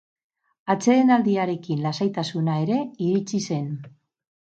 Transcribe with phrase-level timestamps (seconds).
[0.73, 3.73] Atsedenaldiarekin lasaitasuna ere iritsi zen.